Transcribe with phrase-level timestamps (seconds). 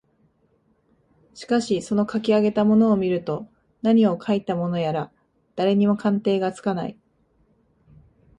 [1.35, 3.45] しかしそのかき上げたものを見ると
[3.83, 5.11] 何をかいたものやら
[5.55, 6.97] 誰にも鑑定がつかない